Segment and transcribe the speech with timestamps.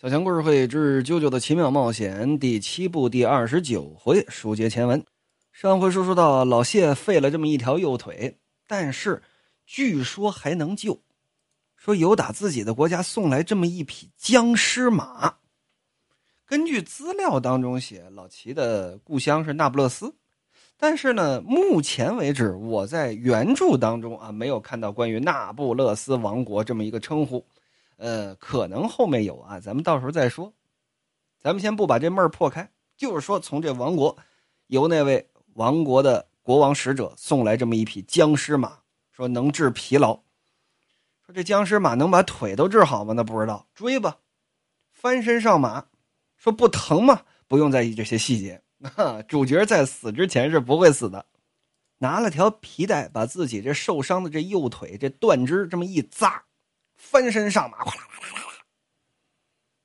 [0.00, 5.04] 小强故事会之《啾啾的奇妙冒险》第七部第二十九回，书接前文。
[5.52, 9.22] 上回书说到老谢废了这么一条右腿，但是
[9.66, 10.98] 据说还能救。
[11.76, 15.34] 说有打自己的国家送来这么一匹僵尸马。
[16.46, 20.14] 根据资料当中写，老齐的故乡是那不勒斯，
[20.78, 27.44] 但是呢，目前为止我在原著当中啊没有看到关于那不勒斯王国这么一个称呼。
[28.00, 30.54] 呃，可能后面有啊，咱们到时候再说。
[31.38, 34.16] 咱们先不把这闷儿破开，就是说从这王国，
[34.68, 38.78] 由那位王国的国王使者送来这么一匹僵尸马，
[39.12, 40.14] 说能治疲劳。
[41.26, 43.12] 说这僵尸马能把腿都治好吗？
[43.12, 44.16] 那不知道，追吧。
[44.92, 45.84] 翻身上马，
[46.38, 47.20] 说不疼吗？
[47.46, 48.62] 不用在意这些细节。
[49.28, 51.26] 主角在死之前是不会死的。
[51.98, 56.42] 拿了条皮带，把自己这受伤的这右腿这断肢这么一扎。
[57.00, 58.52] 翻身上马，哗啦啦啦啦啦。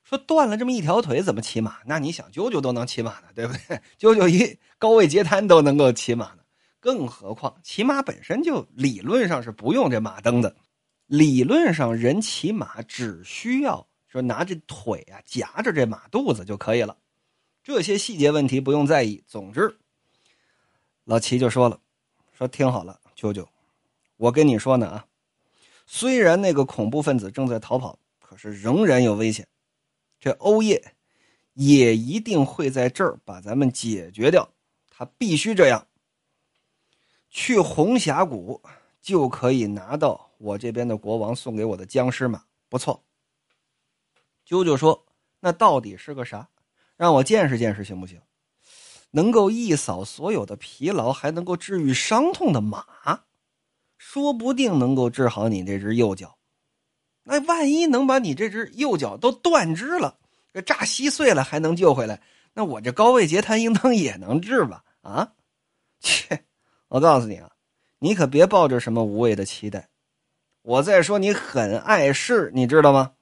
[0.04, 1.78] 说断了这么一条腿，怎么骑马？
[1.86, 3.80] 那你想，舅舅都能骑马呢，对不对？
[3.98, 6.38] 舅舅一高位截瘫都能够骑马呢，
[6.78, 10.54] 更何况骑马本身就理论上是不用这马蹬的。
[11.06, 16.96] 理论上，人骑马只需要说拿这腿啊夹着这马肚子就可以了，
[17.64, 19.24] 这些细节问题不用在意。
[19.26, 19.76] 总之，
[21.04, 21.80] 老齐就说了
[22.36, 23.48] ：“说听好了，舅舅，
[24.18, 25.04] 我跟你说呢啊。”
[25.86, 29.46] 虽然那个恐怖分子正在逃跑，可是仍然有危险。
[30.18, 30.94] 这欧叶
[31.54, 34.48] 也一定会在这儿把咱们解决掉，
[34.90, 35.86] 他必须这样。
[37.30, 38.60] 去红峡谷
[39.00, 43.04] 就可以拿到我这边的国王送给我的僵尸马，不错。
[44.46, 45.06] 啾啾说
[45.40, 46.48] ：“那到底是个啥？
[46.96, 48.20] 让我见识见识行不行？
[49.10, 52.84] 能够一扫所有的疲劳，还能够治愈伤痛的马。”
[53.96, 56.38] 说不定能够治好你这只右脚，
[57.24, 60.18] 那万一能把你这只右脚都断肢了，
[60.52, 62.22] 这炸稀碎了还能救回来，
[62.54, 64.84] 那我这高位截瘫应当也能治吧？
[65.02, 65.32] 啊，
[66.00, 66.44] 切！
[66.88, 67.50] 我告诉你啊，
[67.98, 69.88] 你可别抱着什么无谓的期待。
[70.62, 73.12] 我再说你很碍事，你知道吗？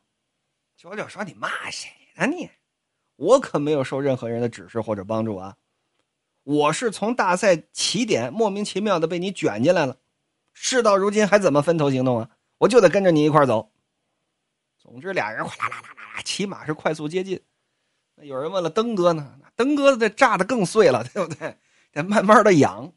[0.77, 2.51] 九九说：“你骂谁呢你？
[3.17, 5.57] 我可没有受任何人的指示或者帮助啊！
[6.43, 9.97] 我是从大赛起点莫名其妙的被你卷进来了。”
[10.55, 12.31] 事到如今还怎么分头行动啊？
[12.57, 13.71] 我就得跟着你一块走。
[14.79, 17.43] 总之，俩人哗啦啦啦啦啦，骑马是快速接近。
[18.15, 19.39] 那有人问了，登哥呢？
[19.57, 21.57] 登哥这炸的更碎了，对不对？
[21.93, 22.93] 得慢慢的养。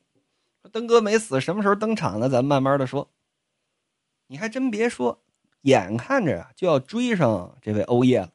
[0.71, 2.29] 登哥没死，什么时候登场呢？
[2.29, 3.09] 咱慢慢的说。
[4.27, 5.23] 你还真别说，
[5.61, 8.31] 眼看着啊就要追上这位欧叶了。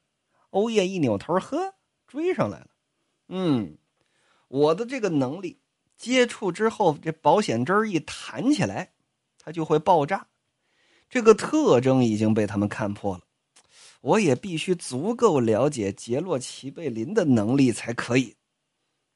[0.51, 1.75] 欧叶一扭头，呵，
[2.07, 2.69] 追上来了。
[3.29, 3.77] 嗯，
[4.49, 5.61] 我的这个能力
[5.97, 8.92] 接触之后，这保险针一弹起来。
[9.45, 10.29] 它就会爆炸，
[11.11, 13.23] 这个特征已经被他们看破了。
[14.01, 18.37] 我也必须足够了解杰洛奇贝林的能力才可以。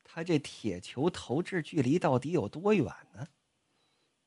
[0.05, 3.27] 他这铁球投掷距离到底有多远呢？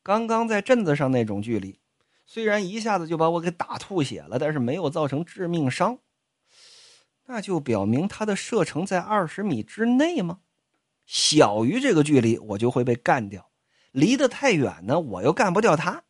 [0.04, 1.80] 刚刚在镇子上那种距离，
[2.26, 6.00] 虽然一下子就把我给打吐血了，但是没有造成致命伤。
[7.26, 10.40] 那就表明他的射程在二十米之内吗？
[11.06, 13.49] 小于这个距离，我就会被干掉。
[13.92, 16.04] 离得太远呢，我又干不掉他。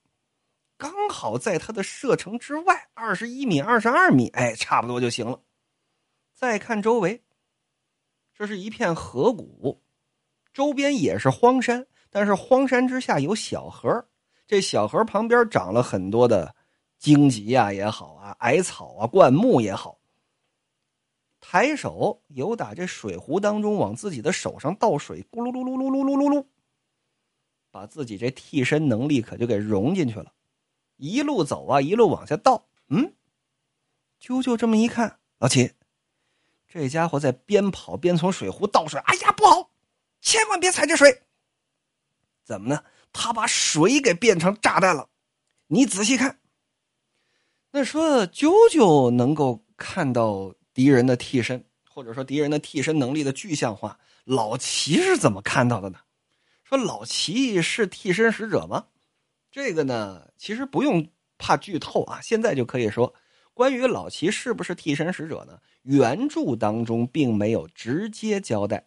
[0.77, 5.41] 刚好在他的射程之外，二十一米、二十二米，哎，差不多就行了。
[6.33, 7.21] 再看周围，
[8.33, 9.81] 这是一片河谷，
[10.53, 14.07] 周边也是荒山，但是荒山之下有小河，
[14.47, 16.55] 这小河旁边长了很多的
[16.97, 19.99] 荆棘呀也好啊，矮草啊、灌木也好。
[21.41, 26.45] 抬手由打这水壶当中往自己的手上倒水，咕噜噜噜噜噜噜噜噜。
[27.71, 30.33] 把自己这替身能力可就给融进去了，
[30.97, 32.67] 一路走啊，一路往下倒。
[32.87, 33.13] 嗯，
[34.21, 35.73] 啾啾这么一看，老齐，
[36.67, 38.99] 这家伙在边跑边从水壶倒水。
[39.01, 39.69] 哎呀，不好，
[40.21, 41.21] 千万别踩这水！
[42.43, 42.83] 怎么呢？
[43.13, 45.09] 他把水给变成炸弹了。
[45.67, 46.39] 你仔细看。
[47.71, 55.99] 那说啾啾能够看到敌人的替身，或者说敌人的替身能力的具象化，老齐是怎么看到的呢？
[56.69, 58.85] 说老齐是替身使者吗？
[59.49, 63.11] 这个呢，其实不用怕剧透啊，现在就可以说，
[63.55, 65.59] 关于老齐是不是替身使者呢？
[65.81, 68.85] 原著当中并没有直接交代，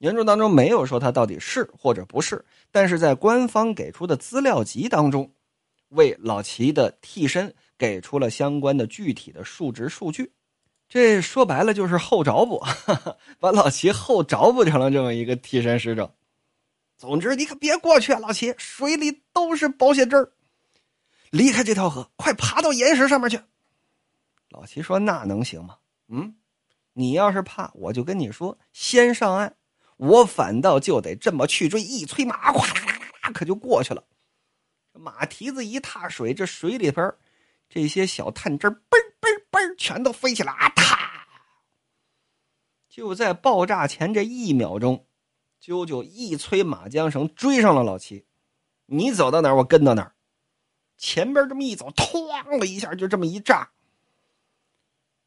[0.00, 5.32] 原著当中没有说他到底是或者不是，但是在官方给出的资料集当中，
[5.88, 10.30] 为老齐的替身给出了相关的具体的数值数据。
[10.90, 12.62] 这说白了就是后着补，
[13.40, 16.14] 把老齐后着补成了这么一个替身使者。
[16.96, 18.54] 总之，你可别过去啊，老齐！
[18.56, 20.32] 水里都是保险针儿。
[21.30, 23.40] 离开这条河，快爬到岩石上面去。
[24.50, 26.36] 老齐说：“那能行吗？”嗯，
[26.92, 29.56] 你要是怕，我就跟你说，先上岸，
[29.96, 31.82] 我反倒就得这么去追。
[31.82, 34.04] 一催马，咵啦啦，可就过去了。
[34.92, 37.12] 马蹄子一踏水，这水里边
[37.68, 41.26] 这些小炭汁儿嘣嘣嘣全都飞起来，啊啪！
[42.88, 45.04] 就在爆炸前这一秒钟，
[45.64, 48.26] 啾啾一催马缰绳，追上了老齐。
[48.84, 50.14] 你走到哪儿，我跟到哪儿。
[50.98, 53.70] 前边这么一走，哐的一下，就这么一炸。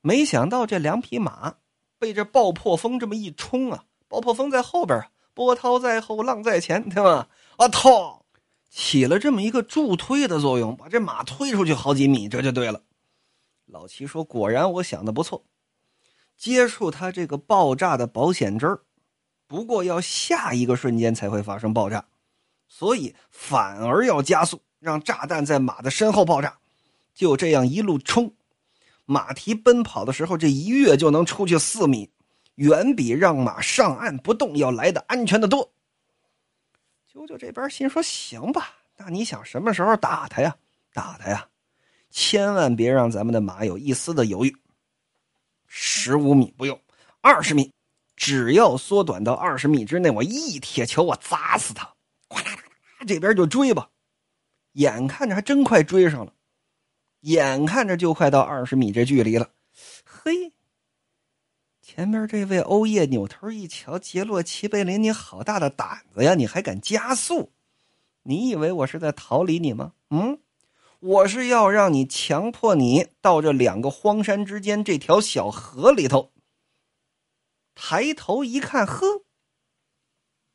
[0.01, 1.55] 没想到这两匹马
[1.97, 3.85] 被这爆破风这么一冲啊！
[4.07, 7.27] 爆破风在后边，波涛在后，浪在前，对吧？
[7.57, 8.23] 啊，痛！
[8.69, 12.83] 起了这么一个助推的作用，把这马推出去好几米，这就对了。
[13.65, 15.43] 老齐说：“果然，我想的不错。
[16.37, 18.81] 接触它这个爆炸的保险针儿，
[19.47, 22.05] 不过要下一个瞬间才会发生爆炸，
[22.67, 26.57] 所以反而要加速，让炸弹在马的身后爆炸。
[27.13, 28.33] 就这样一路冲，
[29.05, 32.11] 马蹄奔跑的时候，这一跃就能出去四米，
[32.55, 35.71] 远比让马上岸不动要来的安全的多。”
[37.11, 40.55] 啾啾这边心说：“行吧，那你想什么时候打他呀？
[40.93, 41.47] 打他呀！
[42.11, 44.55] 千万别让咱们的马有一丝的犹豫。
[45.65, 46.79] 十五米不用，
[47.21, 47.71] 二十米，
[48.17, 51.85] 只要缩短到二十米之内，我一铁球我砸死他！
[52.27, 53.89] 哗啦啦啦，这边就追吧。
[54.73, 56.33] 眼看着还真快追上了，
[57.21, 59.51] 眼看着就快到二十米这距离了。
[60.03, 60.51] 嘿。”
[61.81, 66.35] 前面这位欧叶扭头一瞧，杰洛奇贝林，你好大的胆子呀！
[66.35, 67.51] 你还敢加速？
[68.23, 69.93] 你以为我是在逃离你吗？
[70.09, 70.37] 嗯，
[70.99, 76.33] 我是要让你强迫你到这两个荒山之间这条小河里头。
[77.79, 79.21] 抬头一看，呵，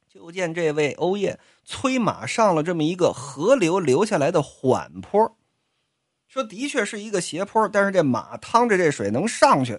[0.09, 5.37] 就见这位欧叶催马上了这么一个河流流下来的缓坡。
[6.27, 9.79] 说的确是一个斜坡，但是这马趟着这水能上去。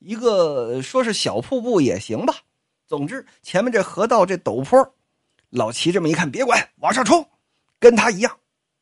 [0.00, 2.34] 一个说是小瀑布也行吧，
[2.86, 4.94] 总之前面这河道这陡坡，
[5.50, 7.28] 老齐这么一看，别管，往上冲，
[7.78, 8.36] 跟他一样，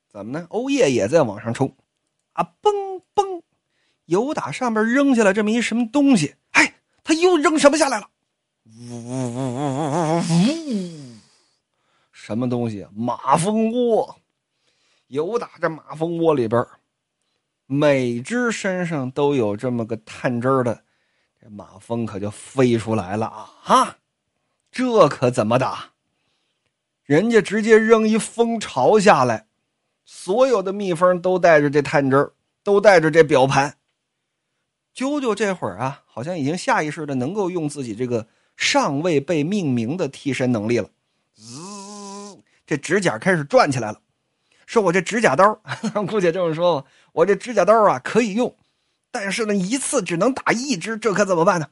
[0.08, 0.46] 怎么呢？
[0.48, 1.76] 欧叶也在往上冲，
[2.32, 3.42] 啊，嘣嘣，
[4.06, 6.36] 有打上边扔下来这么一什么东西，
[7.06, 8.08] 他又扔什么下来了？
[8.64, 11.14] 呜呜呜呜呜呜，
[12.10, 12.84] 什么东西？
[12.92, 14.16] 马蜂窝，
[15.06, 16.66] 有打这马蜂窝里边，
[17.66, 20.82] 每只身上都有这么个探针的。
[21.40, 23.50] 这马蜂可就飞出来了啊！
[23.62, 23.98] 哈，
[24.72, 25.92] 这可怎么打？
[27.04, 29.46] 人家直接扔一蜂巢下来，
[30.04, 32.32] 所有的蜜蜂都带着这探针
[32.64, 33.76] 都带着这表盘。
[34.96, 38.26] 啾啾这会儿啊，好像已经下意识的能够用自己这个
[38.56, 40.88] 尚未被命名的替身能力了。
[41.34, 44.00] 滋，这指甲开始转起来了。
[44.64, 45.60] 说我这指甲刀，
[46.08, 48.56] 姑且这么说吧，我这指甲刀啊可以用。
[49.10, 51.68] 但是呢，一次只能打一只，这可怎么办呢？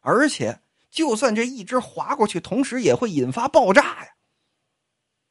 [0.00, 0.60] 而且，
[0.90, 4.08] 就算这一只划过去，同时也会引发爆炸呀。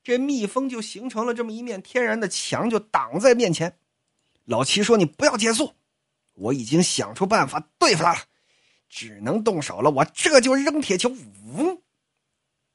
[0.04, 3.78] 这蜜蜂就形成了这么一面天然的墙，就挡在面前。
[4.46, 5.74] 老齐说：“你不要减速，
[6.34, 8.20] 我已经想出办法对付他了，
[8.90, 9.90] 只能动手了。
[9.92, 11.84] 我这就扔铁球，呜，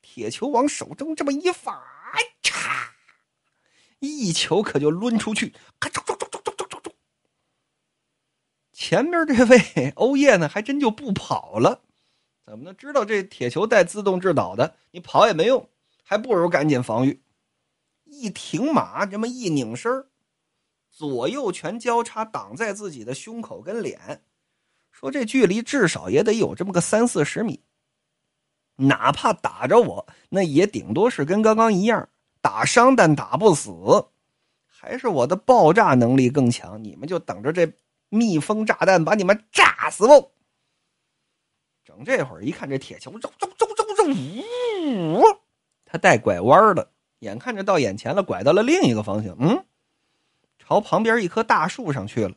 [0.00, 1.82] 铁球往手中这么一放，
[2.43, 2.88] 嚓，
[3.99, 6.37] 一球可就抡出去，咔嚓嚓嚓嚓。”
[8.73, 11.82] 前面这位欧叶呢，还真就不跑了。
[12.45, 12.75] 怎么呢？
[12.75, 15.69] 知道这铁球带自动制导的，你跑也没用，
[16.04, 17.21] 还不如赶紧防御。
[18.04, 20.07] 一停马，这么一拧身
[20.97, 24.23] 左右拳交叉挡在自己的胸口跟脸，
[24.91, 27.61] 说这距离至少也得有这么个三四十米。
[28.76, 32.09] 哪怕打着我，那也顶多是跟刚刚一样
[32.41, 33.71] 打伤，但打不死。
[34.67, 37.71] 还是我的爆炸能力更强，你们就等着这。
[38.09, 40.31] 蜜蜂炸弹把你们炸死不？
[41.85, 45.23] 整这会儿一看这铁球，走走走走走，呜！
[45.85, 46.88] 他带拐弯的，
[47.19, 49.65] 眼看着到眼前了，拐到了另一个方向，嗯，
[50.66, 52.35] 朝旁边一棵大树上去了。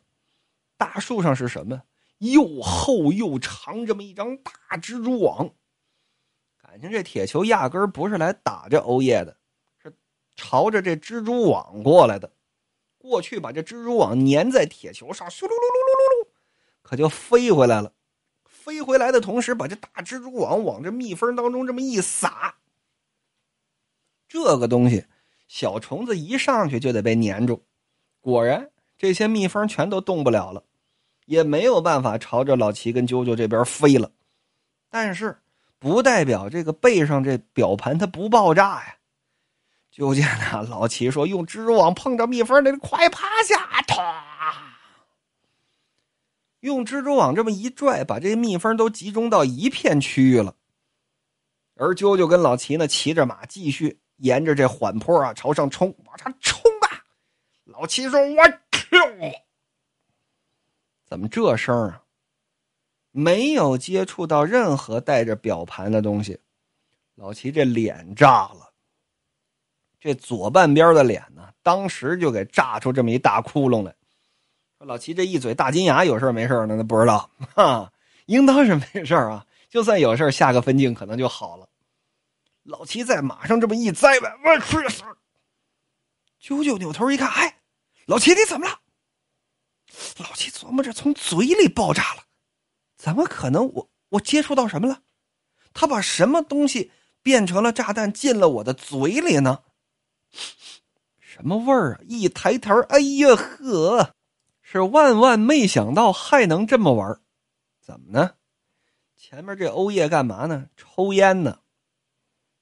[0.77, 1.81] 大树上是什么？
[2.19, 5.49] 又厚又长，这么一张大蜘蛛网。
[6.61, 9.35] 感情这铁球压根不是来打这欧叶的，
[9.81, 9.97] 是
[10.35, 12.31] 朝着这蜘蛛网过来的。
[12.99, 16.27] 过去把这蜘蛛网粘在铁球上，咻噜噜噜噜噜噜，
[16.83, 17.93] 可就飞回来了。
[18.45, 22.57] 飞回来的同时，把这大蜘蛛网往这蜜蜂当中这么一撒，
[24.27, 25.05] 这个东西
[25.47, 27.65] 小虫子一上去就得被粘住。
[28.21, 30.63] 果然，这些蜜蜂全都动不了了，
[31.25, 34.11] 也没有办法朝着老齐跟啾啾这边飞了。
[34.89, 35.37] 但是，
[35.79, 38.95] 不代表这个背上这表盘它不爆炸呀。
[39.91, 43.67] 就见呢，老齐说：“用蜘蛛网碰着蜜蜂，得快趴下！”
[46.61, 50.55] 用蜘蛛网这么一拽，把这蜜蜂都集中到一片区域了。
[51.75, 56.58] 而啾啾跟老齐呢，骑着马继续沿着这缓坡啊朝上冲，往上冲！
[57.79, 58.87] 老齐说：“我去，
[61.05, 62.03] 怎么这声啊？
[63.11, 66.37] 没有接触到任何带着表盘的东西，
[67.15, 68.73] 老齐这脸炸了。
[69.97, 73.95] 这左半边的脸呢，当时就给炸出这么一大窟窿来。
[74.79, 76.75] 老齐这一嘴大金牙，有事没事呢？
[76.75, 77.93] 那不知道，哈，
[78.25, 79.45] 应当是没事啊。
[79.69, 81.69] 就算有事下个分镜可能就好了。
[82.63, 84.75] 老齐在马上这么一栽呗，我去！
[86.41, 87.58] 啾啾扭头一看，哎，
[88.09, 88.79] 老齐你怎么了？
[90.17, 92.23] 老齐琢磨着，从嘴里爆炸了，
[92.97, 93.71] 怎么可能？
[93.71, 95.03] 我我接触到什么了？
[95.75, 99.59] 他把什么东西变成了炸弹进了我的嘴里呢？
[101.19, 102.01] 什么味儿啊！
[102.07, 104.15] 一抬头，哎呀呵，
[104.63, 107.21] 是万万没想到还能这么玩
[107.79, 108.37] 怎么呢？
[109.15, 110.67] 前面这欧叶干嘛呢？
[110.75, 111.59] 抽烟呢。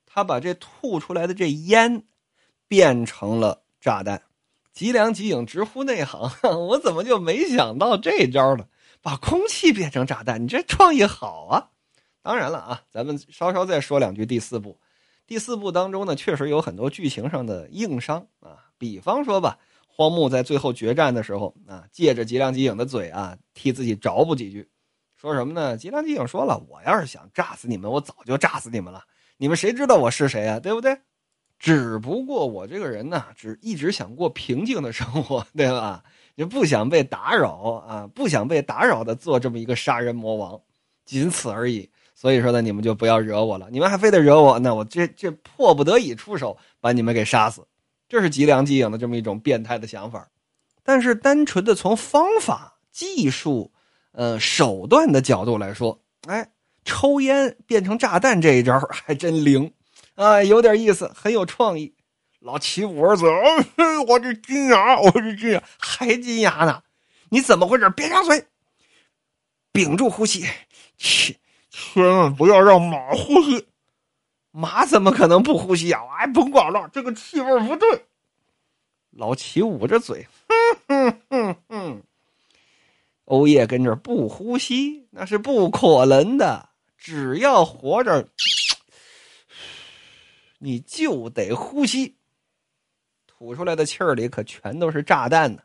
[0.06, 2.06] 他把这吐出来的这烟
[2.68, 4.22] 变成了炸弹。
[4.78, 6.32] 吉良吉影直呼内行，
[6.68, 8.64] 我怎么就没想到这招呢？
[9.02, 11.68] 把空气变成炸弹，你这创意好啊！
[12.22, 14.80] 当然了啊，咱们稍稍再说两句第四部。
[15.26, 18.66] 第四部当中呢，确实有很多剧情上的硬伤啊。
[18.78, 19.58] 比方说吧，
[19.88, 24.70] 荒木在最后决战的时候啊，借着吉良吉影的嘴啊，替自己找补几句，
[25.16, 25.76] 说什么呢？
[25.76, 29.04] 吉良吉影说了：“我要是想炸死你们，我早就炸死你们了。
[29.38, 30.60] 你们谁知道我是谁啊？
[30.60, 30.96] 对不对？
[31.60, 36.04] 只不过我这个人呢，只一直想过平静的生活，对吧？
[36.36, 40.60] 就不想被打扰啊，不想被打扰的做这么一个杀人魔王，
[41.06, 43.68] 仅此而已。”所以说呢，你们就不要惹我了。
[43.72, 47.64] 你们还非得惹我，那我这这迫不得已出手把你们给杀死。
[48.10, 50.28] 这是吉良吉影的这么一种变态的想法。
[50.84, 53.72] 但是单纯的从方法、技术、
[54.14, 56.50] 呃手段的角度来说，哎，
[56.86, 59.72] 抽烟变成炸弹这一招还真灵
[60.18, 61.94] 啊，有点意思，很有创意。
[62.40, 63.30] 老齐捂着嘴，
[64.08, 66.82] 我这金牙，我这金牙还金牙呢？
[67.30, 67.88] 你怎么回事？
[67.92, 68.44] 别张嘴，
[69.72, 70.44] 屏住呼吸，
[70.98, 71.38] 去。
[71.70, 73.68] 千万不要让马呼吸，
[74.50, 76.02] 马怎么可能不呼吸啊？
[76.18, 78.06] 哎，甭管了，这个气味不对。
[79.12, 80.28] 老齐捂着嘴，
[80.88, 82.04] 哼哼哼哼。
[83.26, 86.70] 欧叶跟着不呼吸，那是不可能的。
[86.98, 88.28] 只要活着，
[90.60, 92.16] 你就得呼吸。
[93.26, 95.62] 吐出来的气儿里可全都是炸弹呢！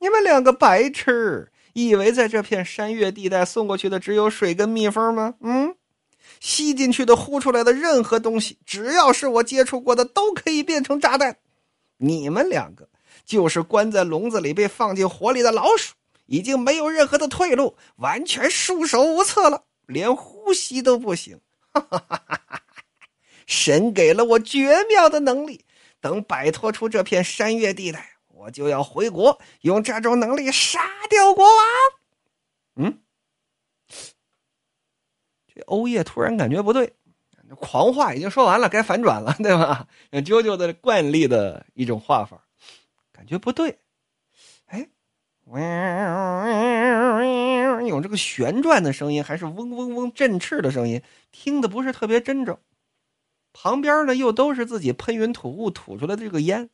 [0.00, 1.50] 你们两个白痴！
[1.74, 5.34] 以为在这片山岳地带送过去的只有水跟蜜蜂吗？
[5.40, 5.76] 嗯，
[6.40, 11.36] 吸进去的、呼出来的任何东西，只要是我接触过的，都可以变成炸弹。
[11.98, 12.88] 你们两个
[13.24, 15.94] 就是关在笼子里被放进火里的老鼠，
[16.26, 21.38] 已经没有任何的退路，完全束手无策了，连呼吸都不行。
[21.72, 22.22] 哈哈哈
[23.48, 25.64] 神给了我绝妙的能力，
[26.00, 28.10] 等摆脱出这片山岳地带。
[28.28, 30.78] 我就要回国，用这种能力杀
[31.10, 31.64] 掉国王。
[32.76, 33.00] 嗯，
[35.52, 36.92] 这欧叶突然感觉不对，
[37.56, 39.88] 狂话已经说完了，该反转了， 对吧？
[40.12, 42.44] 啾啾的惯例的一种画法，
[43.10, 43.78] 感觉不对。
[44.66, 44.88] 哎，
[47.86, 51.02] 有这个旋转的声音，还是嗡嗡嗡振翅的声音，
[51.32, 52.56] 听的不是特别真正。
[53.60, 56.70] 旁边呢，又都是自己喷云吐雾吐出来的这个烟。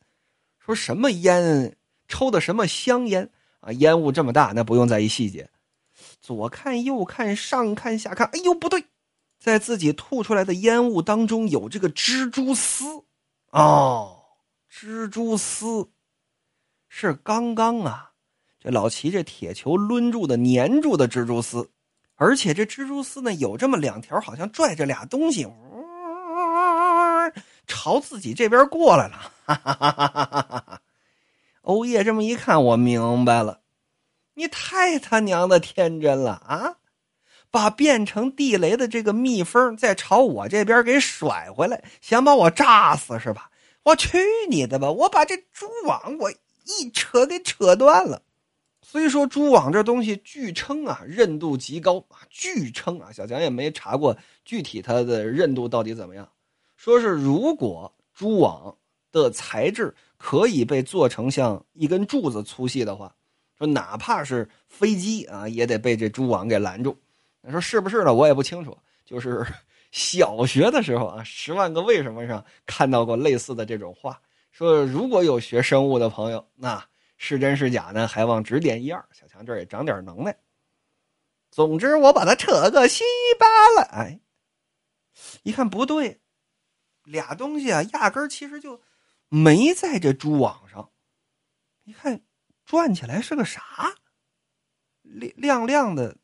[0.59, 1.75] 说什么烟？
[2.07, 3.27] 抽的什么香烟
[3.59, 3.71] 啊？
[3.71, 5.49] 烟雾这么大，那不用在意细节。
[6.21, 8.85] 左看右看，上看下看，哎呦，不对，
[9.39, 12.85] 在自己吐出来的烟雾当中有这个蜘蛛丝
[13.49, 14.17] 哦，
[14.71, 15.89] 蜘蛛丝
[16.87, 18.11] 是刚刚啊，
[18.59, 21.67] 这老齐这铁球抡住的粘住的蜘蛛丝，
[22.13, 25.47] 而且这蜘蛛丝呢有这么两条，好像拽着俩东西。
[27.85, 30.81] 朝自己这边过来了，哈哈哈哈哈！
[31.61, 33.59] 欧叶这么一看，我明白了，
[34.33, 36.77] 你太他娘的天真了啊！
[37.51, 43.51] 把变成地雷的这个蜜蜂再朝我这边给甩回来，想把我炸死是吧？
[43.83, 44.17] 我去
[44.49, 44.89] 你的吧！
[44.91, 48.23] 我把这蛛网我一扯给扯断了。
[48.81, 56.27] 虽说蛛网这东西据称啊韧度极高，据称啊，小强也没查过具体它的韧度到底怎么样。
[56.85, 58.77] 说是如果蛛网
[59.11, 63.11] 的材质可以被做成像一根柱子粗细的话，
[63.57, 66.95] 说哪怕是飞机啊也得被这蛛网给拦住。
[67.41, 68.13] 你说是不是呢？
[68.13, 68.77] 我也不清楚。
[69.03, 69.43] 就是
[69.89, 76.85] 小学的时候啊，《十万个为什么》上看到过类似的这种话，说如果有学生物的朋友，那
[77.17, 78.07] 是真是假呢？
[78.07, 79.03] 还望指点一二。
[79.11, 80.37] 小强这也长点能耐。
[81.49, 83.03] 总之，我把它扯个稀
[83.39, 83.89] 巴烂。
[83.91, 84.19] 哎，
[85.41, 86.19] 一看不对，
[87.05, 88.81] 俩东西啊，压根儿其实就
[89.29, 90.91] 没在这蛛网上。
[91.83, 92.21] 一看，
[92.65, 93.95] 转起来是个啥？
[95.03, 96.17] 亮亮的，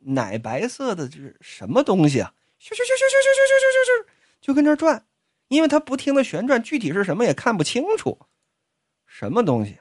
[0.00, 2.34] 奶白色的，这是什么东西啊？
[2.60, 4.06] 咻咻咻咻咻咻咻咻咻，
[4.40, 5.06] 就跟这转，
[5.48, 8.26] 因为它不停的旋转，具体是什么也看不清楚。
[9.06, 9.78] 什么东西？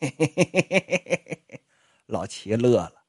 [0.00, 1.60] 嘿嘿嘿嘿嘿嘿嘿！
[2.06, 3.04] 老齐乐了。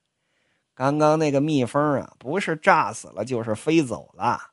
[0.74, 4.50] 刚刚那个蜜蜂啊，不是炸死了，就是飞走了。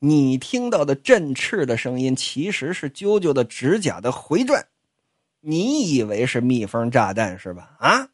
[0.00, 4.66] 你听到的振翅的声音，其实是啾啾的指甲的回转。
[5.40, 7.76] 你以为是蜜蜂炸弹是吧？
[7.78, 8.08] 啊！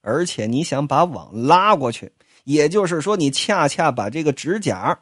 [0.00, 2.12] 而且你想把网拉过去，
[2.44, 5.00] 也就是说，你恰恰把这个指甲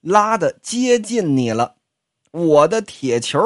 [0.00, 1.76] 拉的接近你了。
[2.30, 3.38] 我的铁球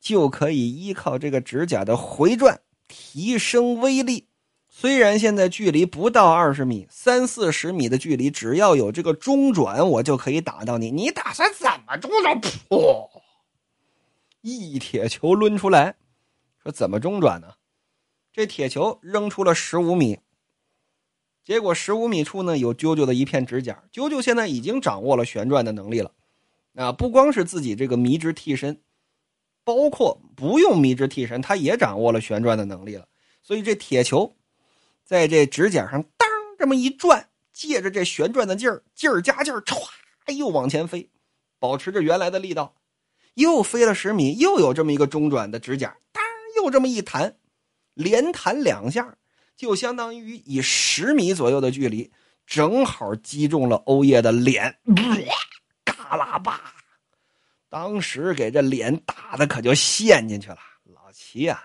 [0.00, 4.26] 就可以依靠这个指甲的回转提升威力。
[4.80, 10.90] 虽然现在距离不到二十米，三四十米的距离，只要有这个中转，我就可以打到你。
[10.90, 12.40] 你打算怎么中转？
[12.40, 13.06] 噗！
[14.40, 15.96] 一铁球抡出来，
[16.62, 17.48] 说怎么中转呢？
[18.32, 20.18] 这铁球扔出了十五米，
[21.44, 23.84] 结果十五米处呢有啾啾的一片指甲。
[23.92, 26.10] 啾啾现在已经掌握了旋转的能力了，
[26.76, 28.80] 啊，不光是自己这个迷之替身，
[29.62, 33.06] 包括不用迷之替身，他也掌握了旋转的能力了。
[33.42, 34.34] 所以这铁球。
[35.10, 39.76] 在这指甲上，当这么一转，借着这旋转的劲儿，劲儿加劲儿，歘，
[40.36, 41.10] 又往前飞，
[41.58, 42.76] 保持着原来的力道，
[43.34, 46.22] 又飞了十米，又有这么一个中转的指甲，当
[46.56, 47.34] 又这么一弹，
[47.94, 49.16] 连弹两下，
[49.56, 52.12] 就相当于以十米左右的距离，
[52.46, 54.78] 正好击中了欧叶的脸，
[55.82, 56.72] 嘎啦吧，
[57.68, 61.64] 当时给这脸打的可就陷进去了，老齐呀。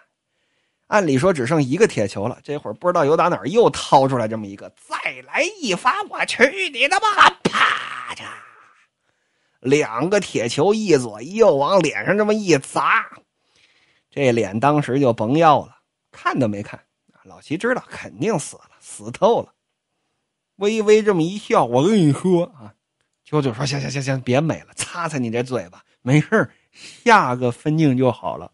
[0.88, 7.30] 按理说只剩一个铁球了，这会儿不知道由打哪儿又掏出来这么一个，再来一发，我去你的吧！
[7.44, 8.26] 啪嚓，
[9.62, 13.10] 两个铁球一左一右往脸上这么一砸，
[14.12, 15.78] 这脸当时就甭要了，
[16.12, 16.80] 看都没看。
[17.24, 19.52] 老齐知道肯定死了，死透了，
[20.58, 22.76] 微微这么一笑，我跟你说啊，
[23.24, 28.52] 舅舅说行行行行，别美了，擦擦你这嘴巴，没事下个分镜就好了。